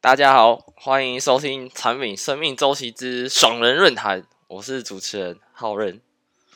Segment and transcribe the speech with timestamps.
[0.00, 6.00] 大家好，欢迎收听产品生命周期之爽人论坛，我是主持人浩任，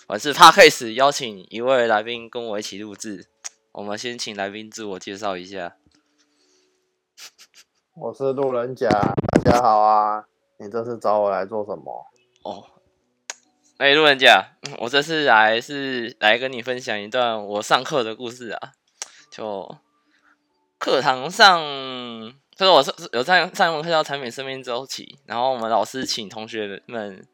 [0.06, 3.26] 我是 Parkcase 邀请一位来宾跟我一起录制，
[3.72, 5.74] 我们先请来宾自我介绍一下。
[7.96, 10.24] 我是路人甲，大家好啊！
[10.60, 12.06] 你这次找我来做什么？
[12.44, 12.64] 哦，
[13.78, 18.72] 哎，路人甲，我这次来是来跟你分享一段我上课的故事啊，
[19.28, 19.76] 就
[20.78, 22.40] 课堂上。
[22.62, 27.26] 就是我是有在上一门课叫产品生命周期，然后我们老师请同学们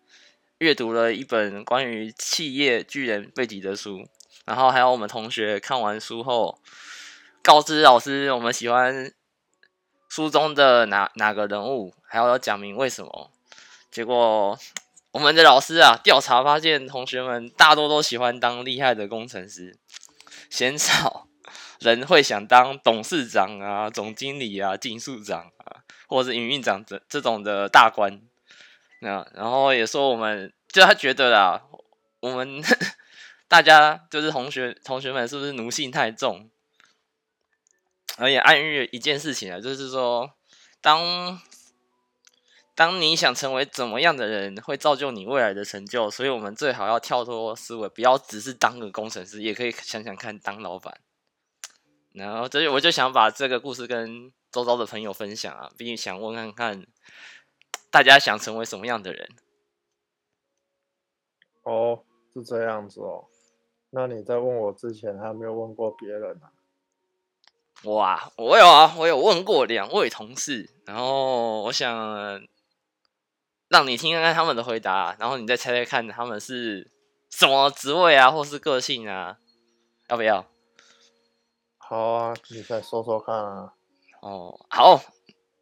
[0.56, 4.06] 阅读了一本关于企业巨人背景的书，
[4.46, 6.58] 然后还有我们同学看完书后
[7.42, 9.12] 告知老师我们喜欢
[10.08, 13.30] 书中的哪哪个人物，还要讲明为什么。
[13.90, 14.58] 结果
[15.10, 19.76] 我们的老师啊调查发现，同学们大多都喜欢当厉害的工程师，
[20.48, 21.27] 嫌少。
[21.80, 28.20] 人会想当董事长啊、总经理啊、技术长啊，或者是营运长这这种的大官。
[29.00, 31.62] 那然后也说我们，就他觉得啦，
[32.20, 32.60] 我们
[33.46, 36.50] 大家就是同学同学们是不是奴性太重？
[38.16, 40.32] 而且暗喻一件事情啊，就是说，
[40.80, 41.40] 当
[42.74, 46.10] 当你想成为怎么样的人，会造就你未来的成就。
[46.10, 50.98] 所以我们最好要跳脱思维，不要只是当个工程师，也可以想想看当老板。
[52.12, 56.86] 然后，所以我就想把这个故事跟周遭的朋友分享啊，并想问看看
[57.90, 59.28] 大家想成为什么样的人。
[61.62, 63.26] 哦，是这样子哦。
[63.90, 66.52] 那你在问我之前，还没有问过别人啊？
[67.84, 72.42] 哇，我有啊，我有问过两位同事，然后我想
[73.68, 76.90] 让你听看看他们的回答，然后你再猜猜看他们是
[77.30, 79.38] 什么职位啊，或是个性啊，
[80.08, 80.44] 要不要？
[81.90, 83.72] 好啊，你再说说看啊。
[84.20, 85.00] 哦，好，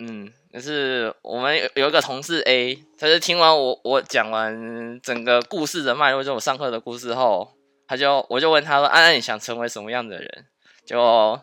[0.00, 7.52] 嗯，就是我们有有一个同事 A，他是听完我我讲完整个故事的脉络，就我上课的故事后，
[7.86, 10.46] 他就我就问他说：“安安，你想成为什么样的人？”
[10.84, 11.40] 就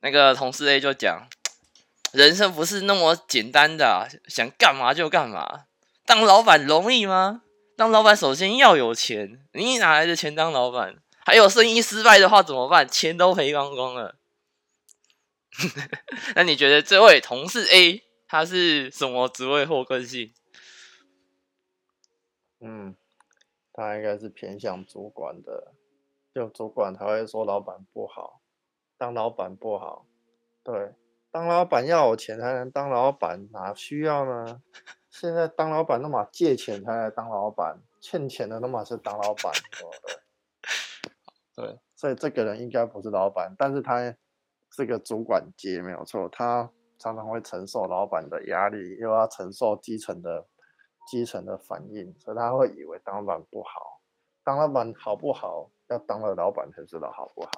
[0.00, 1.28] 那个同事 A 就讲
[2.12, 5.64] ：“人生不是那么简单的，想干嘛就干嘛。
[6.06, 7.42] 当老板容易吗？
[7.76, 10.96] 当老板首先要有钱，你哪来的钱当老板？”
[11.28, 12.88] 还有生意失败的话怎么办？
[12.88, 14.16] 钱都赔光光了。
[16.34, 20.32] 那你觉得这位同事 A 他是什么职位或个性？
[22.60, 22.96] 嗯，
[23.74, 25.74] 他应该是偏向主管的，
[26.34, 28.40] 就主管才会说老板不好，
[28.96, 30.06] 当老板不好。
[30.64, 30.94] 对，
[31.30, 34.62] 当老板要有钱才能当老板，哪需要呢？
[35.10, 40.17] 现在当老板那么借钱才来当老板，欠钱的那么是当老板，对
[41.60, 41.78] 对？
[41.94, 44.14] 所以这个人应该不是老板，但是他
[44.70, 46.28] 是个主管级，没有错。
[46.28, 50.46] 他常常会承受老板的压力，又要承受基层的
[51.10, 54.00] 基层的反应，所以他会以为当老板不好。
[54.44, 55.70] 当老板好不好？
[55.88, 57.50] 要当了老板才知道好不好。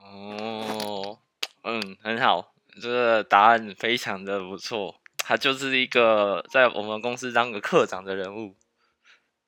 [0.00, 1.18] 哦，
[1.64, 4.96] 嗯，很好，这个答案非常的不错。
[5.16, 8.56] 他就是一个在我们公司当个科长的人物，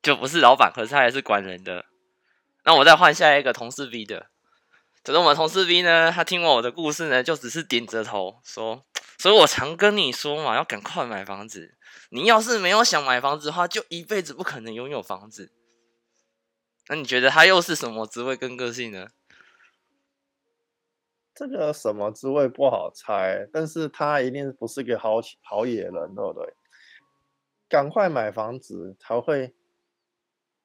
[0.01, 1.85] 就不是老板，可是他还是管人的。
[2.65, 4.31] 那我再换下一个同事 B 的，
[5.03, 8.87] 可是我们同事 B 呢，他听完我的故事呢，就只是点着头说
[9.19, 11.77] ：“所以我常跟你说嘛，要赶快买房子。
[12.09, 15.53] 你要是没有想买房子的话，就一辈子不可能拥有房子。”
[16.89, 19.09] 那你觉得他又是什么职位跟个性呢？
[21.35, 26.55] 这个什么职位不好猜，但是他一定不是个好好野人，对不对？
[27.69, 29.55] 赶快买房子才会。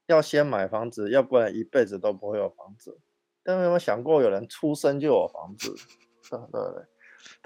[0.10, 2.98] 要先买房子，要不然一辈子都不会有房子。
[3.44, 5.76] 但有没有想过，有人出生就有房子？
[6.30, 6.84] 对对对，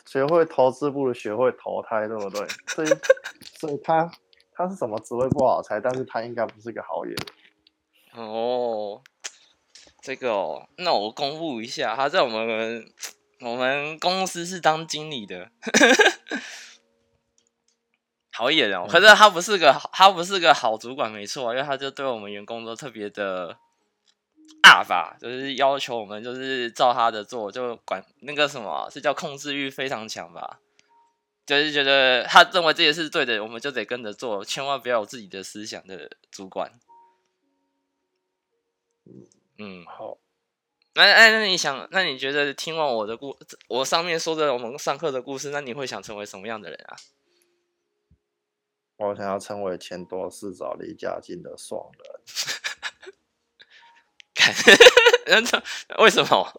[0.05, 2.47] 学会投资不如学会投胎，对不对？
[2.67, 2.87] 所以，
[3.59, 4.09] 所以他
[4.53, 7.15] 他是什么职位不好猜，但是他应该不是个好人。
[8.15, 9.01] 哦，
[10.01, 12.85] 这个哦，那我公布一下，他在我们
[13.41, 15.51] 我们公司是当经理的。
[18.35, 23.55] 好野人，可是他不是个他不是个好主管，没错，因为他就对我们员工都特别的
[24.63, 30.59] 阿法，就是要求我们就是照他的做，就管那个什么是叫控制欲非常强吧，
[31.45, 36.71] 就是觉得他认为这些是对的，我们就得跟着做，千万不要有自己的思想的主管。
[39.59, 40.17] 嗯，好，
[40.95, 43.37] 那哎，那你想，那你觉得听完我的故，
[43.67, 46.97] 我上面说的我们上课的故事，那你会想成为什么样的人啊？
[49.07, 52.21] 我想要成为钱多事少离家近的爽人。
[55.99, 56.53] 为什么？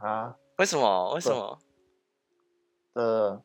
[0.00, 0.36] 啊？
[0.56, 1.14] 为什么？
[1.14, 1.58] 为什么？
[2.94, 3.42] 这，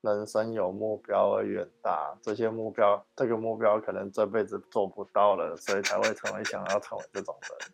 [0.00, 7.72] 人生有目标而远大，这些目标，这个目标可能这辈子做不到了，所以才会成为想要成为这种人。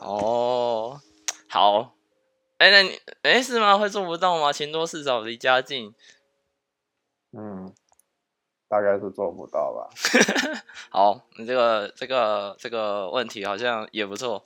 [0.00, 1.00] 哦，
[1.48, 1.94] 好，
[2.58, 3.76] 哎，那你哎是吗？
[3.76, 4.52] 会做不到吗？
[4.52, 5.94] 钱多事少离家近，
[7.32, 7.72] 嗯，
[8.68, 9.88] 大概是做不到吧。
[10.90, 14.44] 好，你这个这个这个问题好像也不错。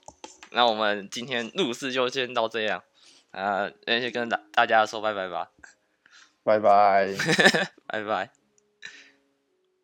[0.51, 2.81] 那我们今天录制就先到这样，
[3.31, 5.51] 啊，那就跟大大家说拜拜吧。
[6.43, 7.13] 拜拜，
[7.87, 8.36] 拜拜。